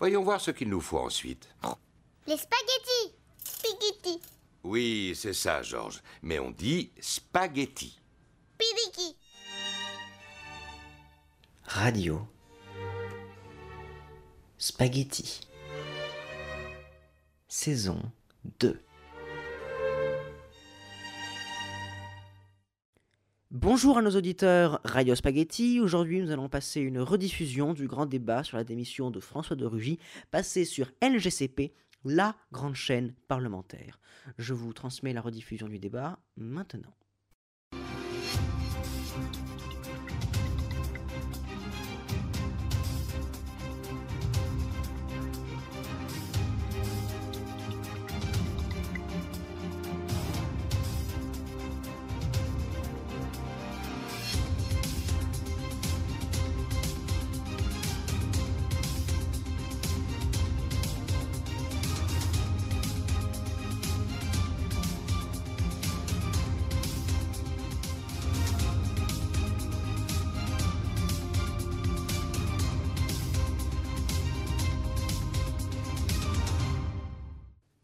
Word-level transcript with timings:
Voyons 0.00 0.22
voir 0.22 0.40
ce 0.40 0.50
qu'il 0.50 0.70
nous 0.70 0.80
faut 0.80 0.98
ensuite. 0.98 1.46
Les 2.26 2.38
spaghettis. 2.38 3.14
Spaghetti. 3.44 4.20
Oui, 4.64 5.12
c'est 5.14 5.34
ça, 5.34 5.62
Georges. 5.62 6.02
Mais 6.22 6.38
on 6.38 6.50
dit 6.50 6.90
spaghetti. 7.00 8.00
Pidiki. 8.56 9.16
Radio. 11.64 12.26
Spaghetti. 14.56 15.40
Saison 17.46 18.00
2. 18.58 18.82
Bonjour 23.62 23.98
à 23.98 24.02
nos 24.02 24.16
auditeurs 24.16 24.80
Radio 24.84 25.14
Spaghetti. 25.14 25.80
Aujourd'hui, 25.80 26.22
nous 26.22 26.30
allons 26.30 26.48
passer 26.48 26.80
une 26.80 26.98
rediffusion 26.98 27.74
du 27.74 27.88
grand 27.88 28.06
débat 28.06 28.42
sur 28.42 28.56
la 28.56 28.64
démission 28.64 29.10
de 29.10 29.20
François 29.20 29.54
de 29.54 29.66
Rugy, 29.66 29.98
passé 30.30 30.64
sur 30.64 30.90
LGCP, 31.02 31.74
la 32.06 32.34
grande 32.52 32.74
chaîne 32.74 33.12
parlementaire. 33.28 34.00
Je 34.38 34.54
vous 34.54 34.72
transmets 34.72 35.12
la 35.12 35.20
rediffusion 35.20 35.68
du 35.68 35.78
débat 35.78 36.18
maintenant. 36.38 36.94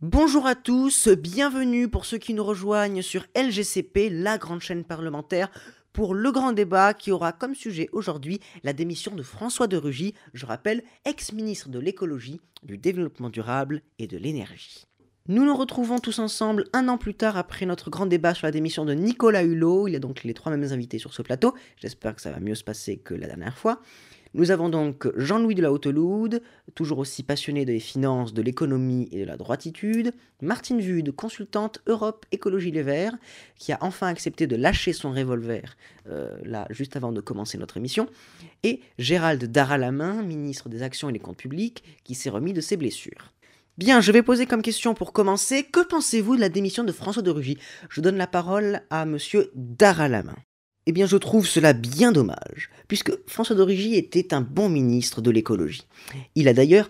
Bonjour 0.08 0.46
à 0.46 0.54
tous, 0.54 1.08
bienvenue 1.08 1.88
pour 1.88 2.04
ceux 2.04 2.18
qui 2.18 2.32
nous 2.32 2.44
rejoignent 2.44 3.02
sur 3.02 3.26
LGCP, 3.34 4.08
la 4.08 4.38
grande 4.38 4.60
chaîne 4.60 4.84
parlementaire, 4.84 5.50
pour 5.92 6.14
le 6.14 6.30
grand 6.30 6.52
débat 6.52 6.94
qui 6.94 7.10
aura 7.10 7.32
comme 7.32 7.56
sujet 7.56 7.88
aujourd'hui 7.90 8.38
la 8.62 8.72
démission 8.72 9.16
de 9.16 9.24
François 9.24 9.66
de 9.66 9.76
Rugy, 9.76 10.14
je 10.32 10.46
rappelle, 10.46 10.84
ex-ministre 11.06 11.70
de 11.70 11.80
l'écologie, 11.80 12.40
du 12.62 12.78
développement 12.78 13.30
durable 13.30 13.82
et 13.98 14.06
de 14.06 14.16
l'énergie. 14.16 14.86
Nous 15.26 15.44
nous 15.44 15.56
retrouvons 15.56 15.98
tous 15.98 16.20
ensemble 16.20 16.66
un 16.72 16.86
an 16.86 16.98
plus 16.98 17.14
tard 17.14 17.36
après 17.36 17.66
notre 17.66 17.90
grand 17.90 18.06
débat 18.06 18.32
sur 18.32 18.46
la 18.46 18.52
démission 18.52 18.84
de 18.84 18.94
Nicolas 18.94 19.42
Hulot. 19.42 19.88
Il 19.88 19.94
y 19.94 19.96
a 19.96 19.98
donc 19.98 20.22
les 20.22 20.34
trois 20.34 20.54
mêmes 20.54 20.72
invités 20.72 21.00
sur 21.00 21.14
ce 21.14 21.22
plateau. 21.22 21.52
J'espère 21.78 22.14
que 22.14 22.22
ça 22.22 22.30
va 22.30 22.38
mieux 22.38 22.54
se 22.54 22.62
passer 22.62 22.96
que 22.98 23.12
la 23.12 23.26
dernière 23.26 23.58
fois. 23.58 23.80
Nous 24.36 24.50
avons 24.50 24.68
donc 24.68 25.08
Jean-Louis 25.16 25.54
de 25.54 25.62
la 25.62 25.72
Haute-Loude, 25.72 26.42
toujours 26.74 26.98
aussi 26.98 27.22
passionné 27.22 27.64
des 27.64 27.80
finances, 27.80 28.34
de 28.34 28.42
l'économie 28.42 29.08
et 29.10 29.20
de 29.20 29.24
la 29.24 29.38
droititude, 29.38 30.12
Martine 30.42 30.78
Vude, 30.78 31.10
consultante 31.12 31.80
Europe 31.86 32.26
Écologie 32.32 32.70
Les 32.70 32.82
Verts, 32.82 33.16
qui 33.58 33.72
a 33.72 33.78
enfin 33.80 34.08
accepté 34.08 34.46
de 34.46 34.54
lâcher 34.54 34.92
son 34.92 35.10
revolver, 35.10 35.78
euh, 36.10 36.36
là, 36.44 36.66
juste 36.68 36.96
avant 36.96 37.12
de 37.12 37.22
commencer 37.22 37.56
notre 37.56 37.78
émission, 37.78 38.08
et 38.62 38.82
Gérald 38.98 39.42
Daralamin, 39.50 40.22
ministre 40.22 40.68
des 40.68 40.82
Actions 40.82 41.08
et 41.08 41.14
des 41.14 41.18
Comptes 41.18 41.38
Publics, 41.38 41.82
qui 42.04 42.14
s'est 42.14 42.28
remis 42.28 42.52
de 42.52 42.60
ses 42.60 42.76
blessures. 42.76 43.32
Bien, 43.78 44.02
je 44.02 44.12
vais 44.12 44.22
poser 44.22 44.44
comme 44.44 44.60
question 44.60 44.92
pour 44.92 45.14
commencer, 45.14 45.64
que 45.64 45.80
pensez-vous 45.80 46.36
de 46.36 46.42
la 46.42 46.50
démission 46.50 46.84
de 46.84 46.92
François 46.92 47.22
de 47.22 47.30
Rugy? 47.30 47.56
Je 47.88 48.02
donne 48.02 48.18
la 48.18 48.26
parole 48.26 48.82
à 48.90 49.06
monsieur 49.06 49.50
Daralamin. 49.54 50.36
Eh 50.86 50.92
bien, 50.92 51.06
je 51.06 51.16
trouve 51.16 51.46
cela 51.46 51.72
bien 51.72 52.12
dommage, 52.12 52.70
puisque 52.86 53.12
François 53.26 53.56
d'Origi 53.56 53.96
était 53.96 54.32
un 54.32 54.40
bon 54.40 54.68
ministre 54.68 55.20
de 55.20 55.30
l'écologie. 55.30 55.86
Il 56.36 56.46
a 56.46 56.54
d'ailleurs, 56.54 56.86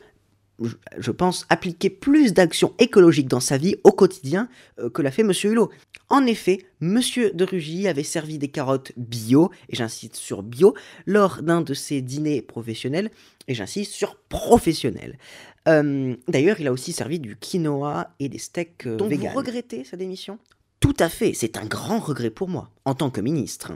je 0.98 1.10
pense, 1.10 1.46
appliqué 1.48 1.88
plus 1.88 2.34
d'actions 2.34 2.74
écologiques 2.78 3.28
dans 3.28 3.40
sa 3.40 3.56
vie 3.56 3.76
au 3.84 3.92
quotidien 3.92 4.48
euh, 4.78 4.90
que 4.90 5.00
l'a 5.00 5.10
fait 5.10 5.22
M. 5.22 5.32
Hulot. 5.44 5.70
En 6.10 6.26
effet, 6.26 6.66
M. 6.82 7.00
de 7.32 7.44
Rugy 7.44 7.88
avait 7.88 8.02
servi 8.02 8.38
des 8.38 8.48
carottes 8.48 8.92
bio, 8.96 9.50
et 9.70 9.76
j'insiste 9.76 10.16
sur 10.16 10.42
bio, 10.42 10.74
lors 11.06 11.42
d'un 11.42 11.62
de 11.62 11.72
ses 11.72 12.02
dîners 12.02 12.42
professionnels, 12.42 13.10
et 13.48 13.54
j'insiste 13.54 13.92
sur 13.92 14.16
professionnel. 14.28 15.18
Euh, 15.68 16.14
d'ailleurs, 16.28 16.60
il 16.60 16.68
a 16.68 16.72
aussi 16.72 16.92
servi 16.92 17.18
du 17.18 17.36
quinoa 17.36 18.10
et 18.20 18.28
des 18.28 18.38
steaks 18.38 18.86
euh, 18.86 18.96
Donc 18.96 19.12
vous 19.12 19.28
regrettez 19.28 19.84
sa 19.84 19.96
démission? 19.96 20.38
Tout 20.86 20.94
à 21.00 21.08
fait, 21.08 21.34
c'est 21.34 21.56
un 21.56 21.66
grand 21.66 21.98
regret 21.98 22.30
pour 22.30 22.48
moi, 22.48 22.70
en 22.84 22.94
tant 22.94 23.10
que 23.10 23.20
ministre. 23.20 23.72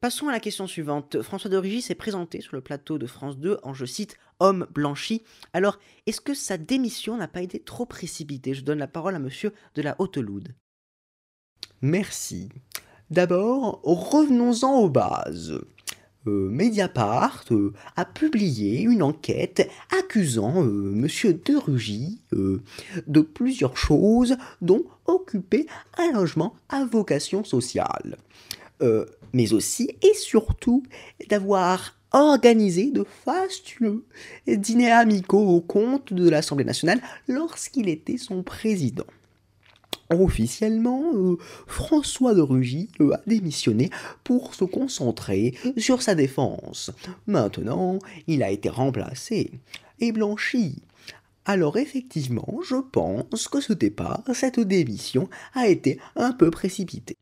Passons 0.00 0.26
à 0.26 0.32
la 0.32 0.40
question 0.40 0.66
suivante. 0.66 1.20
François 1.20 1.50
de 1.50 1.80
s'est 1.80 1.94
présenté 1.94 2.40
sur 2.40 2.56
le 2.56 2.62
plateau 2.62 2.96
de 2.96 3.06
France 3.06 3.36
2 3.36 3.58
en, 3.62 3.74
je 3.74 3.84
cite, 3.84 4.16
homme 4.40 4.66
blanchi. 4.72 5.22
Alors, 5.52 5.78
est-ce 6.06 6.22
que 6.22 6.32
sa 6.32 6.56
démission 6.56 7.18
n'a 7.18 7.28
pas 7.28 7.42
été 7.42 7.60
trop 7.60 7.84
précipitée? 7.84 8.54
Je 8.54 8.64
donne 8.64 8.78
la 8.78 8.86
parole 8.86 9.14
à 9.14 9.18
monsieur 9.18 9.52
de 9.74 9.82
la 9.82 9.94
Haute-Loude. 9.98 10.54
Merci. 11.82 12.48
D'abord, 13.10 13.82
revenons-en 13.82 14.78
aux 14.78 14.88
bases. 14.88 15.60
Euh, 16.26 16.48
Mediapart 16.50 17.44
euh, 17.50 17.72
a 17.96 18.04
publié 18.04 18.82
une 18.82 19.02
enquête 19.02 19.68
accusant 19.98 20.62
euh, 20.62 20.68
Monsieur 20.68 21.34
de 21.34 21.56
Rugy 21.56 22.18
de 22.32 23.20
plusieurs 23.20 23.76
choses, 23.76 24.36
dont 24.60 24.84
occuper 25.06 25.66
un 25.98 26.12
logement 26.12 26.54
à 26.68 26.84
vocation 26.84 27.44
sociale. 27.44 28.16
Euh, 28.82 29.06
mais 29.32 29.52
aussi 29.52 29.90
et 30.02 30.14
surtout 30.14 30.82
d'avoir 31.28 31.96
organisé 32.12 32.90
de 32.90 33.06
fastueux 33.24 34.04
dîners 34.46 34.90
amicaux 34.90 35.46
au 35.46 35.60
compte 35.60 36.12
de 36.12 36.28
l'Assemblée 36.28 36.64
nationale 36.64 37.00
lorsqu'il 37.28 37.88
était 37.88 38.18
son 38.18 38.42
président. 38.42 39.06
Officiellement, 40.20 41.12
euh, 41.14 41.36
François 41.66 42.34
de 42.34 42.40
Rugy 42.42 42.88
euh, 43.00 43.14
a 43.14 43.20
démissionné 43.26 43.90
pour 44.24 44.54
se 44.54 44.64
concentrer 44.64 45.54
sur 45.76 46.02
sa 46.02 46.14
défense. 46.14 46.90
Maintenant, 47.26 47.98
il 48.26 48.42
a 48.42 48.50
été 48.50 48.68
remplacé 48.68 49.52
et 50.00 50.12
blanchi. 50.12 50.82
Alors 51.44 51.76
effectivement, 51.76 52.60
je 52.64 52.76
pense 52.76 53.48
que 53.48 53.60
ce 53.60 53.72
départ, 53.72 54.22
cette 54.32 54.60
démission, 54.60 55.28
a 55.54 55.66
été 55.66 55.98
un 56.14 56.32
peu 56.32 56.50
précipité. 56.50 57.16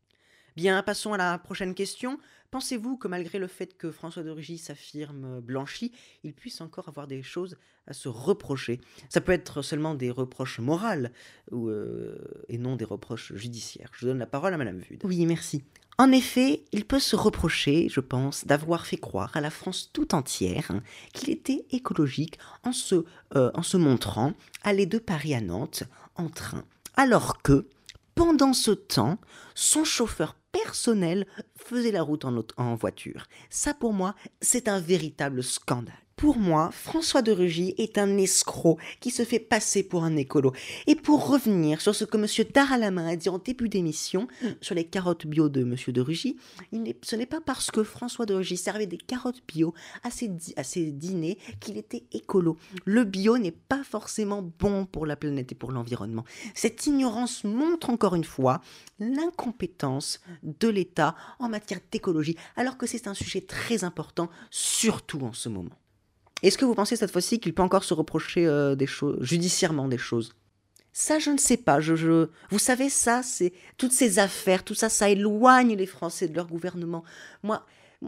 Bien, 0.55 0.83
passons 0.83 1.13
à 1.13 1.17
la 1.17 1.37
prochaine 1.37 1.73
question. 1.73 2.19
Pensez-vous 2.51 2.97
que 2.97 3.07
malgré 3.07 3.39
le 3.39 3.47
fait 3.47 3.77
que 3.77 3.91
François 3.91 4.23
de 4.23 4.29
Rugy 4.29 4.57
s'affirme 4.57 5.39
blanchi, 5.39 5.93
il 6.25 6.33
puisse 6.33 6.59
encore 6.59 6.89
avoir 6.89 7.07
des 7.07 7.23
choses 7.23 7.55
à 7.87 7.93
se 7.93 8.09
reprocher? 8.09 8.81
Ça 9.07 9.21
peut 9.21 9.31
être 9.31 9.61
seulement 9.61 9.95
des 9.95 10.11
reproches 10.11 10.59
morales 10.59 11.13
ou, 11.49 11.69
euh, 11.69 12.17
et 12.49 12.57
non 12.57 12.75
des 12.75 12.83
reproches 12.83 13.33
judiciaires. 13.35 13.89
Je 13.93 14.05
donne 14.05 14.19
la 14.19 14.25
parole 14.25 14.53
à 14.53 14.57
Madame 14.57 14.79
Vude. 14.79 14.99
Oui, 15.05 15.25
merci. 15.25 15.63
En 15.97 16.11
effet, 16.11 16.65
il 16.73 16.83
peut 16.83 16.99
se 16.99 17.15
reprocher, 17.15 17.87
je 17.87 18.01
pense, 18.01 18.45
d'avoir 18.45 18.85
fait 18.85 18.97
croire 18.97 19.37
à 19.37 19.39
la 19.39 19.49
France 19.49 19.89
tout 19.93 20.13
entière 20.13 20.73
qu'il 21.13 21.29
était 21.29 21.65
écologique 21.71 22.37
en 22.63 22.73
se, 22.73 23.05
euh, 23.35 23.51
en 23.53 23.63
se 23.63 23.77
montrant 23.77 24.33
aller 24.63 24.85
de 24.85 24.97
Paris 24.97 25.35
à 25.35 25.41
Nantes 25.41 25.83
en 26.15 26.27
train. 26.27 26.65
Alors 26.97 27.41
que, 27.41 27.67
pendant 28.13 28.51
ce 28.51 28.71
temps, 28.71 29.19
son 29.55 29.85
chauffeur 29.85 30.35
personnel 30.51 31.25
faisait 31.55 31.91
la 31.91 32.01
route 32.01 32.25
en, 32.25 32.75
voiture. 32.75 33.25
Ça 33.49 33.73
pour 33.73 33.93
moi, 33.93 34.15
c'est 34.41 34.67
un 34.67 34.79
véritable 34.79 35.43
scandale. 35.43 35.93
Pour 36.21 36.37
moi, 36.37 36.69
François 36.71 37.23
de 37.23 37.31
Rugy 37.31 37.73
est 37.79 37.97
un 37.97 38.19
escroc 38.19 38.77
qui 38.99 39.09
se 39.09 39.25
fait 39.25 39.39
passer 39.39 39.81
pour 39.81 40.03
un 40.03 40.15
écolo. 40.15 40.53
Et 40.85 40.93
pour 40.93 41.27
revenir 41.27 41.81
sur 41.81 41.95
ce 41.95 42.05
que 42.05 42.15
M. 42.15 42.27
Daralamin 42.53 43.07
a 43.07 43.15
dit 43.15 43.27
en 43.27 43.39
début 43.39 43.69
d'émission, 43.69 44.27
sur 44.61 44.75
les 44.75 44.83
carottes 44.83 45.25
bio 45.25 45.49
de 45.49 45.61
M. 45.61 45.75
de 45.87 45.99
Rugy, 45.99 46.37
ce 47.01 47.15
n'est 47.15 47.25
pas 47.25 47.41
parce 47.41 47.71
que 47.71 47.81
François 47.81 48.27
de 48.27 48.35
Rugy 48.35 48.55
servait 48.55 48.85
des 48.85 48.99
carottes 48.99 49.41
bio 49.47 49.73
à 50.03 50.11
ses 50.11 50.91
dîners 50.91 51.39
qu'il 51.59 51.79
était 51.79 52.03
écolo. 52.11 52.55
Le 52.85 53.03
bio 53.03 53.39
n'est 53.39 53.49
pas 53.49 53.83
forcément 53.83 54.43
bon 54.59 54.85
pour 54.85 55.07
la 55.07 55.15
planète 55.15 55.53
et 55.53 55.55
pour 55.55 55.71
l'environnement. 55.71 56.23
Cette 56.53 56.85
ignorance 56.85 57.43
montre 57.45 57.89
encore 57.89 58.13
une 58.13 58.25
fois 58.25 58.61
l'incompétence 58.99 60.21
de 60.43 60.67
l'État 60.67 61.15
en 61.39 61.49
matière 61.49 61.79
d'écologie, 61.91 62.37
alors 62.57 62.77
que 62.77 62.85
c'est 62.85 63.07
un 63.07 63.15
sujet 63.15 63.41
très 63.41 63.83
important, 63.83 64.29
surtout 64.51 65.21
en 65.21 65.33
ce 65.33 65.49
moment. 65.49 65.71
Est-ce 66.43 66.57
que 66.57 66.65
vous 66.65 66.75
pensez 66.75 66.95
cette 66.95 67.11
fois-ci 67.11 67.39
qu'il 67.39 67.53
peut 67.53 67.61
encore 67.61 67.83
se 67.83 67.93
reprocher 67.93 68.45
euh, 68.47 68.75
des 68.75 68.87
choses, 68.87 69.17
judiciairement 69.21 69.87
des 69.87 69.97
choses? 69.97 70.33
Ça, 70.93 71.19
je 71.19 71.29
ne 71.29 71.37
sais 71.37 71.57
pas. 71.57 71.79
Je, 71.79 72.27
Vous 72.49 72.59
savez, 72.59 72.89
ça, 72.89 73.23
c'est 73.23 73.53
toutes 73.77 73.93
ces 73.93 74.19
affaires, 74.19 74.63
tout 74.63 74.75
ça, 74.75 74.89
ça 74.89 75.09
éloigne 75.09 75.75
les 75.75 75.85
Français 75.85 76.27
de 76.27 76.35
leur 76.35 76.47
gouvernement. 76.47 77.03
Moi, 77.43 77.65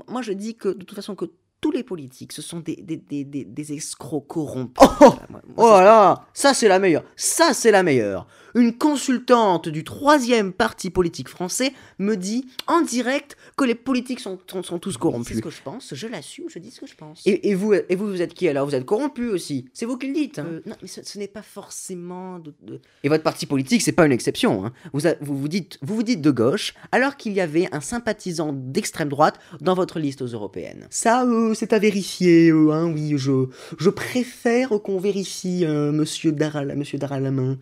moi, 0.08 0.22
je 0.22 0.34
dis 0.34 0.56
que 0.56 0.70
de 0.70 0.84
toute 0.84 0.96
façon, 0.96 1.16
que 1.16 1.26
tous 1.64 1.72
les 1.72 1.84
politiques, 1.84 2.34
ce 2.34 2.42
sont 2.44 2.60
des, 2.60 2.76
des, 2.76 2.98
des, 2.98 3.24
des, 3.24 3.46
des 3.46 3.74
escrocs 3.74 4.28
corrompus. 4.28 4.76
Oh, 4.82 4.86
oh, 5.02 5.06
Voilà, 5.10 5.28
moi- 5.30 5.42
moi, 5.48 5.56
Oh 5.58 5.76
c'est 5.78 5.84
là 5.84 6.26
ça 6.34 6.54
c'est 6.54 6.68
la 6.68 6.78
meilleure, 6.80 7.04
ça 7.16 7.54
c'est 7.54 7.72
la 7.72 7.82
meilleure. 7.84 8.28
Une 8.56 8.78
consultante 8.78 9.68
du 9.68 9.84
troisième 9.84 10.54
parti 10.54 10.92
politique 10.92 11.28
français 11.28 11.74
me 11.98 12.16
dit 12.16 12.46
en 12.68 12.82
direct 12.82 13.36
que 13.58 13.64
les 13.64 13.74
politiques 13.74 14.20
sont, 14.20 14.38
sont, 14.46 14.62
sont 14.62 14.78
tous 14.78 14.92
C'est 14.92 15.00
corrompus. 15.00 15.38
ce 15.38 15.42
que 15.42 15.50
je 15.50 15.62
pense, 15.64 15.94
je 15.96 16.08
l'assume, 16.08 16.46
je 16.50 16.60
dis 16.60 16.70
ce 16.70 16.82
que 16.82 16.86
je 16.86 16.94
pense. 16.94 17.24
Et, 17.26 17.50
et 17.50 17.56
vous, 17.56 17.74
et 17.74 17.96
vous, 17.96 18.08
vous 18.08 18.22
êtes 18.22 18.36
qui 18.36 18.48
alors? 18.48 18.68
Vous 18.68 18.76
êtes 18.76 18.86
corrompu 18.86 19.28
aussi. 19.30 19.66
C'est 19.74 19.88
vous 19.88 19.98
qui 19.98 20.06
le 20.08 20.14
dites. 20.14 20.38
hein. 20.38 20.46
Euh, 20.48 20.62
non, 20.68 20.76
mais 20.84 20.88
ce, 20.88 21.02
ce 21.04 21.18
n'est 21.18 21.28
pas 21.28 21.42
forcément 21.42 22.38
de, 22.38 22.54
de- 22.62 22.80
Et 23.04 23.10
votre 23.10 23.24
parti 23.24 23.48
politique, 23.48 23.82
c'est 23.82 23.92
pas 23.92 24.06
une 24.06 24.12
exception. 24.12 24.66
hein. 24.66 24.74
Vous, 24.94 25.08
a- 25.08 25.16
vous, 25.22 25.36
vous, 25.36 25.48
dites, 25.48 25.80
vous 25.82 25.96
vous 25.96 26.04
dites 26.04 26.22
de 26.22 26.30
gauche, 26.32 26.76
alors 26.92 27.18
qu'il 27.18 27.34
y 27.34 27.42
avait 27.42 27.68
un 27.72 27.82
sympathisant 27.82 28.54
d'extrême 28.54 29.10
droite 29.10 29.40
dans 29.62 29.74
votre 29.74 29.98
liste 30.00 30.22
aux 30.22 30.28
européennes. 30.28 30.86
Ça, 30.92 31.24
euh, 31.26 31.53
c'est 31.54 31.74
à 31.74 31.80
vérifier, 31.80 32.50
euh, 32.50 32.72
hein, 32.72 32.92
oui. 32.94 33.16
Je, 33.18 33.90
préfère 33.90 34.70
qu'on 34.82 35.00
vérifie, 35.00 35.66
euh, 35.66 35.92
monsieur, 35.92 36.32
Daral, 36.32 36.76
monsieur 36.76 36.98
Daralamin. 36.98 37.58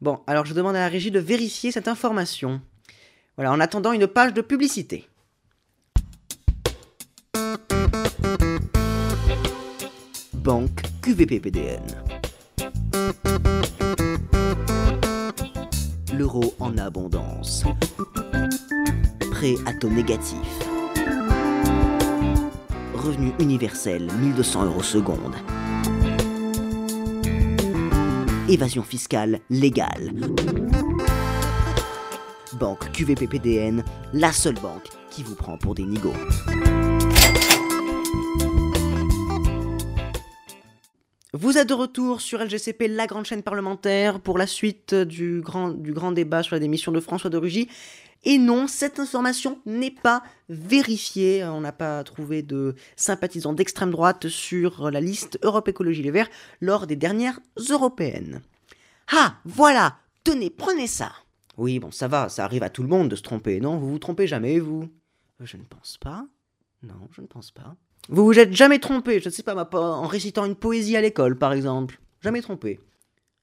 Bon, 0.00 0.20
alors 0.26 0.44
je 0.44 0.54
demande 0.54 0.76
à 0.76 0.80
la 0.80 0.88
régie 0.88 1.10
de 1.10 1.20
vérifier 1.20 1.72
cette 1.72 1.88
information. 1.88 2.60
Voilà, 3.36 3.52
en 3.52 3.60
attendant 3.60 3.92
une 3.92 4.06
page 4.06 4.34
de 4.34 4.42
publicité. 4.42 5.08
Banque 10.34 10.82
QVPPDN. 11.02 11.82
L'euro 16.12 16.54
en 16.60 16.78
abondance. 16.78 17.64
Prêt 19.30 19.54
à 19.66 19.74
taux 19.74 19.90
négatif. 19.90 20.75
Revenu 23.06 23.32
universel 23.38 24.08
1200 24.20 24.64
euros 24.64 24.82
seconde. 24.82 25.36
Évasion 28.48 28.82
fiscale 28.82 29.38
légale. 29.48 30.10
Banque 32.54 32.90
QVPPDN, 32.90 33.84
la 34.12 34.32
seule 34.32 34.56
banque 34.56 34.88
qui 35.10 35.22
vous 35.22 35.36
prend 35.36 35.56
pour 35.56 35.76
des 35.76 35.84
nigauds. 35.84 36.14
Vous 41.32 41.58
êtes 41.58 41.68
de 41.68 41.74
retour 41.74 42.22
sur 42.22 42.42
LGCP, 42.42 42.88
la 42.88 43.06
grande 43.06 43.26
chaîne 43.26 43.42
parlementaire, 43.42 44.20
pour 44.20 44.38
la 44.38 44.46
suite 44.46 44.94
du 44.94 45.42
grand, 45.42 45.68
du 45.68 45.92
grand 45.92 46.10
débat 46.10 46.42
sur 46.42 46.56
la 46.56 46.60
démission 46.60 46.90
de 46.90 46.98
François 46.98 47.30
de 47.30 47.36
Rugy. 47.36 47.68
Et 48.28 48.38
non, 48.38 48.66
cette 48.66 48.98
information 48.98 49.60
n'est 49.66 49.92
pas 49.92 50.20
vérifiée. 50.48 51.44
On 51.44 51.60
n'a 51.60 51.70
pas 51.70 52.02
trouvé 52.02 52.42
de 52.42 52.74
sympathisants 52.96 53.52
d'extrême 53.52 53.92
droite 53.92 54.28
sur 54.28 54.90
la 54.90 55.00
liste 55.00 55.38
Europe 55.44 55.68
Écologie 55.68 56.02
Les 56.02 56.10
Verts 56.10 56.28
lors 56.60 56.88
des 56.88 56.96
dernières 56.96 57.38
européennes. 57.70 58.42
Ah, 59.12 59.36
voilà 59.44 59.98
Tenez, 60.24 60.50
prenez 60.50 60.88
ça 60.88 61.12
Oui, 61.56 61.78
bon, 61.78 61.92
ça 61.92 62.08
va, 62.08 62.28
ça 62.28 62.44
arrive 62.44 62.64
à 62.64 62.68
tout 62.68 62.82
le 62.82 62.88
monde 62.88 63.08
de 63.08 63.14
se 63.14 63.22
tromper, 63.22 63.60
non 63.60 63.78
Vous 63.78 63.90
vous 63.90 64.00
trompez 64.00 64.26
jamais, 64.26 64.58
vous 64.58 64.88
Je 65.38 65.56
ne 65.56 65.62
pense 65.62 65.96
pas. 65.96 66.26
Non, 66.82 67.08
je 67.12 67.20
ne 67.20 67.28
pense 67.28 67.52
pas. 67.52 67.76
Vous 68.08 68.24
vous 68.24 68.40
êtes 68.40 68.52
jamais 68.52 68.80
trompé, 68.80 69.20
je 69.20 69.28
ne 69.28 69.32
sais 69.32 69.44
pas, 69.44 69.54
en 69.54 70.06
récitant 70.08 70.46
une 70.46 70.56
poésie 70.56 70.96
à 70.96 71.00
l'école, 71.00 71.38
par 71.38 71.52
exemple. 71.52 72.00
Jamais 72.22 72.42
trompé. 72.42 72.80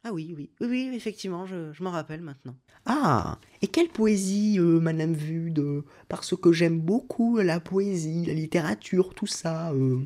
Ah 0.06 0.12
oui, 0.12 0.34
oui, 0.38 0.50
oui, 0.60 0.68
oui, 0.68 0.92
effectivement, 0.96 1.46
je, 1.46 1.72
je 1.72 1.82
m'en 1.84 1.92
rappelle 1.92 2.22
maintenant. 2.22 2.56
Ah, 2.86 3.40
et 3.62 3.68
quelle 3.68 3.88
poésie, 3.88 4.58
euh, 4.60 4.80
Madame 4.82 5.14
Vude? 5.14 5.84
Parce 6.10 6.36
que 6.36 6.52
j'aime 6.52 6.80
beaucoup 6.80 7.38
la 7.38 7.62
poésie, 7.62 8.26
la 8.26 8.34
littérature, 8.34 9.14
tout 9.14 9.28
ça. 9.28 9.72
euh. 9.72 10.02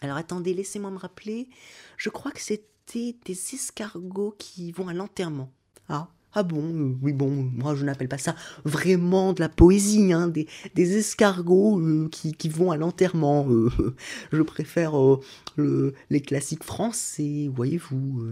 Alors 0.00 0.16
attendez, 0.16 0.54
laissez-moi 0.54 0.90
me 0.90 0.96
rappeler. 0.98 1.48
Je 1.98 2.08
crois 2.08 2.30
que 2.32 2.40
c'était 2.40 3.14
des 3.26 3.32
escargots 3.54 4.34
qui 4.38 4.72
vont 4.72 4.88
à 4.88 4.94
l'enterrement. 4.94 5.50
Ah, 5.90 6.08
ah 6.32 6.42
bon 6.42 6.62
euh, 6.74 6.96
Oui, 7.02 7.12
bon, 7.12 7.30
moi 7.30 7.74
je 7.74 7.84
n'appelle 7.84 8.08
pas 8.08 8.18
ça 8.18 8.34
vraiment 8.64 9.34
de 9.34 9.40
la 9.40 9.50
poésie, 9.50 10.14
hein, 10.14 10.28
des, 10.28 10.48
des 10.74 10.96
escargots 10.96 11.78
euh, 11.78 12.08
qui, 12.10 12.32
qui 12.32 12.48
vont 12.48 12.70
à 12.70 12.78
l'enterrement. 12.78 13.46
je 14.32 14.42
préfère 14.42 14.94
le- 15.56 15.92
les 16.08 16.20
classiques 16.22 16.64
français, 16.64 17.50
voyez-vous. 17.54 18.28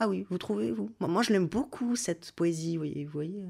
Ah 0.00 0.08
oui, 0.08 0.26
vous 0.30 0.38
trouvez, 0.38 0.70
vous 0.70 0.90
Moi, 1.00 1.08
moi, 1.08 1.22
je 1.22 1.32
l'aime 1.32 1.46
beaucoup, 1.48 1.96
cette 1.96 2.32
poésie, 2.32 2.76
vous 2.76 2.80
voyez. 2.84 3.04
Vous 3.04 3.12
voyez 3.12 3.42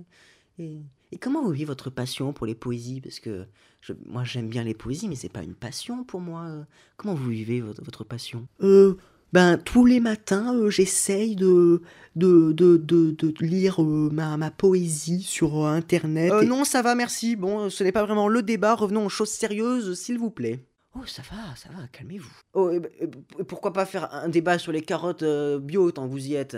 et, 0.60 0.78
et 1.12 1.18
comment 1.18 1.42
vous 1.42 1.50
vivez 1.50 1.66
votre 1.66 1.88
passion 1.90 2.32
pour 2.32 2.46
les 2.46 2.54
poésies? 2.56 3.00
Parce 3.00 3.20
que 3.20 3.46
je- 3.80 3.92
moi, 4.06 4.24
j'aime 4.24 4.48
bien 4.48 4.64
les 4.64 4.74
poésies, 4.74 5.08
mais 5.08 5.14
c'est 5.14 5.28
pas 5.32 5.42
une 5.44 5.54
passion 5.54 6.04
pour 6.04 6.20
moi. 6.20 6.46
euh. 6.46 6.62
Comment 6.96 7.14
vous 7.14 7.28
vivez 7.28 7.60
votre, 7.60 7.84
votre 7.84 8.02
passion? 8.02 8.48
Euh, 8.62 8.94
ben, 9.32 9.58
tous 9.58 9.84
les 9.84 10.00
matins, 10.00 10.54
euh, 10.56 10.68
j'essaye 10.70 11.36
de, 11.36 11.82
de, 12.16 12.50
de, 12.52 12.76
de, 12.78 13.10
de 13.12 13.32
lire 13.44 13.82
euh, 13.82 14.08
ma, 14.10 14.36
ma 14.36 14.50
poésie 14.50 15.22
sur 15.22 15.66
Internet. 15.66 16.32
Et- 16.42 16.46
Non, 16.46 16.64
ça 16.64 16.82
va, 16.82 16.94
merci. 16.96 17.36
Bon, 17.36 17.68
ce 17.70 17.84
n'est 17.84 17.92
pas 17.92 18.04
vraiment 18.04 18.26
le 18.26 18.42
débat. 18.42 18.74
Revenons 18.74 19.06
aux 19.06 19.10
choses 19.10 19.30
sérieuses, 19.30 19.94
s'il 20.00 20.18
vous 20.18 20.30
plaît. 20.30 20.64
Oh, 20.94 21.04
ça 21.06 21.22
va, 21.30 21.54
ça 21.56 21.68
va, 21.70 21.86
calmez-vous. 21.88 22.30
Oh, 22.54 22.70
et, 22.70 22.80
et- 23.00 23.10
et 23.40 23.44
pourquoi 23.44 23.72
pas 23.72 23.86
faire 23.86 24.12
un 24.14 24.28
débat 24.28 24.58
sur 24.58 24.72
les 24.72 24.82
carottes 24.82 25.22
euh, 25.22 25.58
bio 25.58 25.90
tant 25.92 26.06
que 26.06 26.10
vous 26.12 26.26
y 26.26 26.34
êtes? 26.34 26.56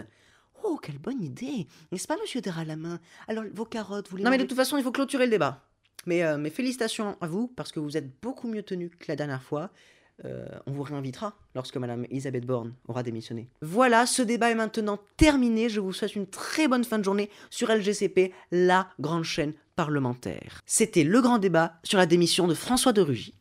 Oh, 0.62 0.78
quelle 0.82 0.98
bonne 0.98 1.22
idée 1.22 1.66
N'est-ce 1.90 2.06
pas, 2.06 2.16
monsieur 2.20 2.40
Deralamin 2.40 3.00
Alors, 3.28 3.44
vos 3.52 3.64
carottes, 3.64 4.08
vous 4.10 4.16
les 4.18 4.24
Non, 4.24 4.30
mais 4.30 4.38
de 4.38 4.44
toute 4.44 4.56
façon, 4.56 4.76
il 4.76 4.84
faut 4.84 4.92
clôturer 4.92 5.24
le 5.24 5.30
débat. 5.30 5.64
Mais, 6.06 6.22
euh, 6.22 6.38
mais 6.38 6.50
félicitations 6.50 7.16
à 7.20 7.26
vous, 7.26 7.48
parce 7.48 7.72
que 7.72 7.80
vous 7.80 7.96
êtes 7.96 8.20
beaucoup 8.22 8.48
mieux 8.48 8.62
tenu 8.62 8.88
que 8.90 9.06
la 9.08 9.16
dernière 9.16 9.42
fois. 9.42 9.70
Euh, 10.26 10.44
on 10.66 10.72
vous 10.72 10.82
réinvitera 10.82 11.34
lorsque 11.54 11.78
Madame 11.78 12.04
Elisabeth 12.10 12.44
Borne 12.44 12.74
aura 12.88 13.02
démissionné. 13.02 13.48
Voilà, 13.62 14.04
ce 14.04 14.20
débat 14.20 14.50
est 14.50 14.54
maintenant 14.54 14.98
terminé. 15.16 15.70
Je 15.70 15.80
vous 15.80 15.94
souhaite 15.94 16.14
une 16.14 16.26
très 16.26 16.68
bonne 16.68 16.84
fin 16.84 16.98
de 16.98 17.04
journée 17.04 17.30
sur 17.48 17.70
LGCP, 17.70 18.34
la 18.52 18.90
grande 19.00 19.24
chaîne 19.24 19.54
parlementaire. 19.76 20.60
C'était 20.66 21.04
le 21.04 21.22
grand 21.22 21.38
débat 21.38 21.72
sur 21.84 21.96
la 21.96 22.04
démission 22.04 22.46
de 22.48 22.52
François 22.52 22.92
de 22.92 23.00
Rugy. 23.00 23.34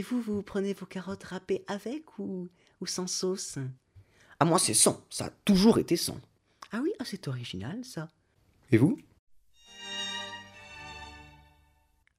Et 0.00 0.02
vous, 0.02 0.22
vous 0.22 0.42
prenez 0.42 0.72
vos 0.72 0.86
carottes 0.86 1.24
râpées 1.24 1.62
avec 1.66 2.18
ou, 2.18 2.48
ou 2.80 2.86
sans 2.86 3.06
sauce? 3.06 3.58
Ah, 4.38 4.46
moi, 4.46 4.58
c'est 4.58 4.72
sans. 4.72 5.04
Ça 5.10 5.26
a 5.26 5.30
toujours 5.30 5.78
été 5.78 5.96
sans. 5.96 6.18
Ah 6.72 6.80
oui, 6.82 6.92
ah, 6.98 7.04
c'est 7.04 7.28
original 7.28 7.84
ça. 7.84 8.08
Et 8.72 8.78
vous? 8.78 8.98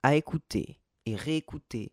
À 0.04 0.16
écouter 0.16 0.80
et 1.08 1.16
réécouter 1.16 1.92